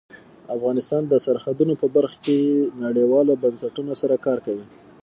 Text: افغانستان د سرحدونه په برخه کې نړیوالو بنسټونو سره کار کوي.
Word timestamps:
افغانستان 0.55 1.03
د 1.07 1.13
سرحدونه 1.25 1.73
په 1.81 1.87
برخه 1.95 2.17
کې 2.25 2.37
نړیوالو 2.83 3.39
بنسټونو 3.43 3.93
سره 4.01 4.15
کار 4.25 4.37
کوي. 4.45 4.65